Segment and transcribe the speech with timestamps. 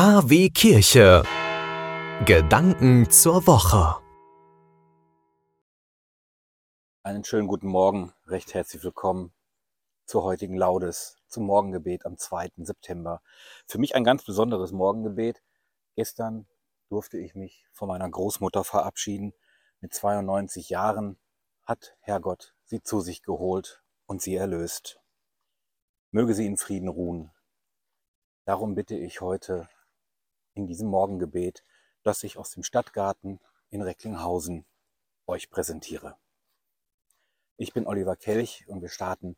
[0.00, 1.24] KW Kirche.
[2.24, 4.00] Gedanken zur Woche.
[7.02, 9.34] Einen schönen guten Morgen, recht herzlich willkommen
[10.06, 12.48] zur heutigen Laudes, zum Morgengebet am 2.
[12.56, 13.20] September.
[13.66, 15.42] Für mich ein ganz besonderes Morgengebet.
[15.96, 16.46] Gestern
[16.88, 19.34] durfte ich mich von meiner Großmutter verabschieden.
[19.82, 21.18] Mit 92 Jahren
[21.64, 24.98] hat Herrgott sie zu sich geholt und sie erlöst.
[26.10, 27.32] Möge sie in Frieden ruhen.
[28.46, 29.68] Darum bitte ich heute
[30.60, 31.64] in diesem Morgengebet,
[32.02, 34.66] das ich aus dem Stadtgarten in Recklinghausen
[35.26, 36.18] euch präsentiere.
[37.56, 39.36] Ich bin Oliver Kelch und wir starten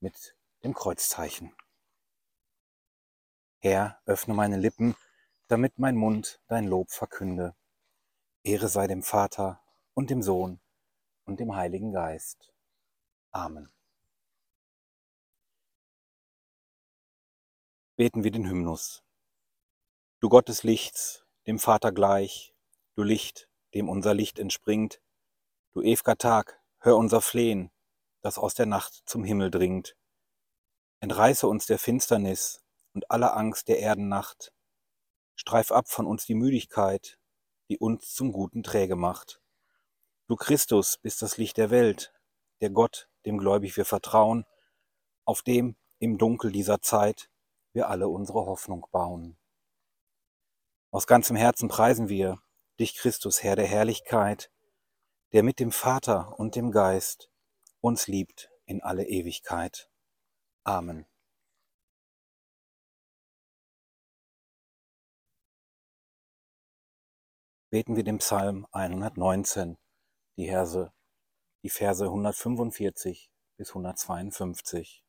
[0.00, 1.54] mit dem Kreuzzeichen.
[3.58, 4.96] Herr, öffne meine Lippen,
[5.48, 7.54] damit mein Mund dein Lob verkünde.
[8.42, 9.62] Ehre sei dem Vater
[9.94, 10.60] und dem Sohn
[11.26, 12.52] und dem Heiligen Geist.
[13.30, 13.70] Amen.
[17.96, 19.04] Beten wir den Hymnus.
[20.20, 22.54] Du Gott des Lichts, dem Vater gleich,
[22.94, 25.00] du Licht, dem unser Licht entspringt,
[25.72, 27.70] du ew'ger Tag, hör unser Flehen,
[28.20, 29.96] das aus der Nacht zum Himmel dringt.
[31.00, 34.52] Entreiße uns der Finsternis und aller Angst der Erdennacht.
[35.36, 37.18] Streif ab von uns die Müdigkeit,
[37.70, 39.40] die uns zum Guten träge macht.
[40.26, 42.12] Du Christus bist das Licht der Welt,
[42.60, 44.44] der Gott, dem gläubig wir vertrauen,
[45.24, 47.30] auf dem im Dunkel dieser Zeit
[47.72, 49.39] wir alle unsere Hoffnung bauen.
[50.92, 52.42] Aus ganzem Herzen preisen wir
[52.80, 54.50] dich, Christus, Herr der Herrlichkeit,
[55.32, 57.30] der mit dem Vater und dem Geist
[57.80, 59.88] uns liebt in alle Ewigkeit.
[60.64, 61.06] Amen.
[67.70, 69.78] Beten wir den Psalm 119,
[70.36, 70.92] die Verse,
[71.62, 75.04] die Verse 145 bis 152.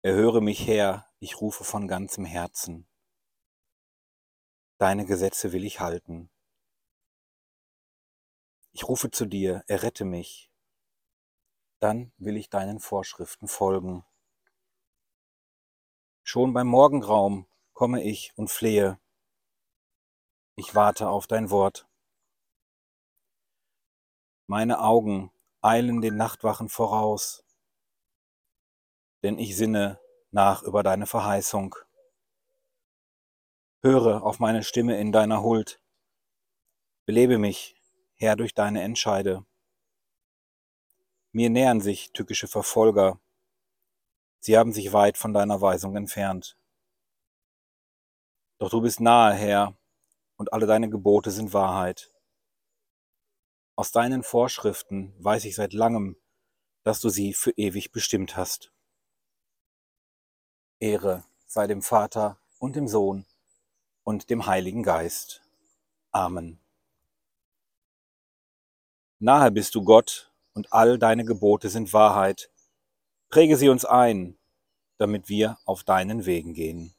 [0.00, 2.88] Erhöre mich her, ich rufe von ganzem Herzen.
[4.82, 6.28] Deine Gesetze will ich halten.
[8.72, 10.50] Ich rufe zu dir, errette mich.
[11.78, 14.04] Dann will ich deinen Vorschriften folgen.
[16.24, 18.98] Schon beim Morgengraum komme ich und flehe.
[20.56, 21.86] Ich warte auf dein Wort.
[24.48, 27.44] Meine Augen eilen den Nachtwachen voraus,
[29.22, 30.00] denn ich sinne
[30.32, 31.76] nach über deine Verheißung
[33.82, 35.80] höre auf meine Stimme in deiner Huld.
[37.04, 37.76] Belebe mich,
[38.14, 39.44] Herr, durch deine Entscheide.
[41.32, 43.20] Mir nähern sich tückische Verfolger.
[44.38, 46.56] Sie haben sich weit von deiner Weisung entfernt.
[48.58, 49.76] Doch du bist nahe, Herr,
[50.36, 52.12] und alle deine Gebote sind Wahrheit.
[53.74, 56.16] Aus deinen Vorschriften weiß ich seit langem,
[56.84, 58.72] dass du sie für ewig bestimmt hast.
[60.78, 63.26] Ehre sei dem Vater und dem Sohn
[64.04, 65.42] und dem Heiligen Geist.
[66.10, 66.58] Amen.
[69.18, 72.50] Nahe bist du Gott, und all deine Gebote sind Wahrheit.
[73.28, 74.38] Präge sie uns ein,
[74.98, 76.94] damit wir auf deinen Wegen gehen.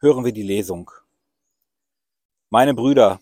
[0.00, 0.90] Hören wir die Lesung.
[2.50, 3.20] Meine Brüder,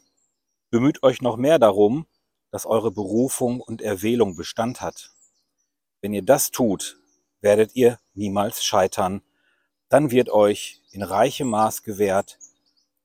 [0.70, 2.06] bemüht euch noch mehr darum,
[2.50, 5.12] dass eure Berufung und Erwählung Bestand hat.
[6.00, 7.00] Wenn ihr das tut,
[7.42, 9.20] werdet ihr niemals scheitern.
[9.88, 12.38] Dann wird euch in reichem Maß gewährt,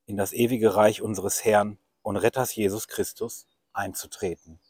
[0.06, 4.62] in das ewige Reich unseres Herrn und Retters Jesus Christus einzutreten.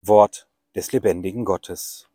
[0.00, 2.08] Wort des lebendigen Gottes.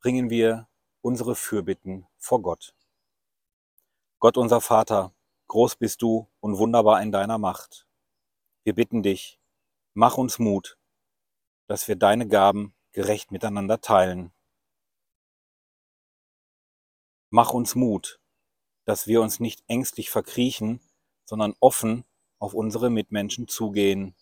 [0.00, 0.68] Bringen wir
[1.00, 2.74] unsere Fürbitten vor Gott.
[4.18, 5.12] Gott unser Vater,
[5.48, 7.86] groß bist du und wunderbar in deiner Macht.
[8.64, 9.40] Wir bitten dich,
[9.92, 10.78] mach uns Mut,
[11.66, 14.32] dass wir deine Gaben gerecht miteinander teilen.
[17.30, 18.20] Mach uns Mut,
[18.84, 20.80] dass wir uns nicht ängstlich verkriechen,
[21.24, 22.04] sondern offen
[22.38, 24.14] auf unsere Mitmenschen zugehen.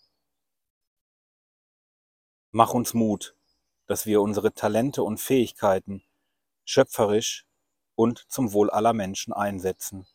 [2.51, 3.35] Mach uns Mut,
[3.85, 6.03] dass wir unsere Talente und Fähigkeiten
[6.65, 7.45] schöpferisch
[7.93, 10.07] und zum Wohl aller Menschen einsetzen.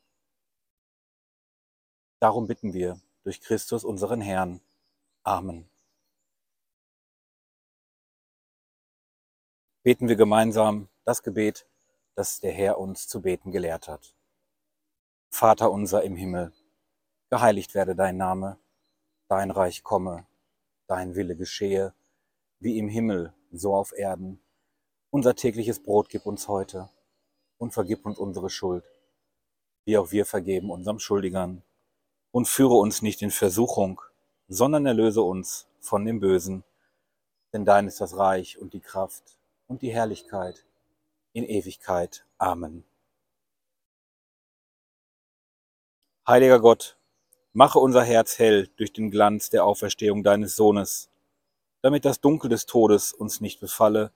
[2.19, 4.61] Darum bitten wir durch Christus unseren Herrn.
[5.25, 5.69] Amen.
[9.83, 11.67] Beten wir gemeinsam das Gebet,
[12.15, 14.15] das der Herr uns zu beten gelehrt hat.
[15.29, 16.53] Vater unser im Himmel,
[17.29, 18.61] geheiligt werde dein Name,
[19.27, 20.29] dein Reich komme,
[20.87, 21.95] dein Wille geschehe,
[22.61, 24.41] wie im Himmel, so auf Erden.
[25.11, 26.91] Unser tägliches Brot gib uns heute
[27.59, 28.85] und vergib uns unsere Schuld,
[29.85, 31.65] wie auch wir vergeben unserem Schuldigern
[32.37, 34.03] und führe uns nicht in Versuchung,
[34.47, 36.65] sondern erlöse uns von dem Bösen.
[37.55, 39.39] Denn dein ist das Reich und die Kraft
[39.69, 40.67] und die Herrlichkeit
[41.33, 42.27] in Ewigkeit.
[42.37, 42.85] Amen.
[46.29, 46.99] Heiliger Gott,
[47.55, 51.09] mache unser Herz hell durch den Glanz der Auferstehung deines Sohnes,
[51.81, 54.13] damit das Dunkel des Todes uns nicht befalle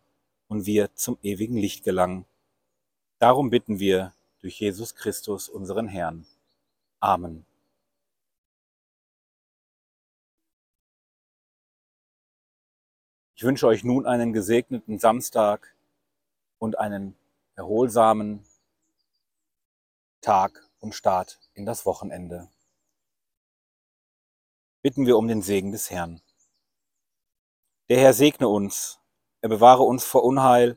[0.46, 2.26] und wir zum ewigen Licht gelangen.
[3.18, 4.12] Darum bitten wir
[4.42, 6.26] durch Jesus Christus, unseren Herrn.
[7.00, 7.46] Amen.
[13.40, 15.74] Ich wünsche euch nun einen gesegneten Samstag
[16.58, 17.16] und einen
[17.54, 18.44] erholsamen
[20.20, 22.50] Tag und Start in das Wochenende.
[24.82, 26.20] Bitten wir um den Segen des Herrn.
[27.88, 29.00] Der Herr segne uns,
[29.40, 30.76] er bewahre uns vor Unheil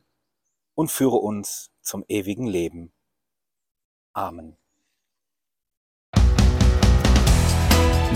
[0.74, 2.94] und führe uns zum ewigen Leben.
[4.14, 4.56] Amen.